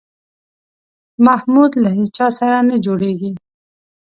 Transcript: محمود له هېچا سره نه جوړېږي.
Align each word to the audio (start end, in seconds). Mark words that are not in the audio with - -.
محمود 1.25 1.71
له 1.83 1.89
هېچا 1.97 2.27
سره 2.39 2.57
نه 2.69 2.75
جوړېږي. 2.85 3.31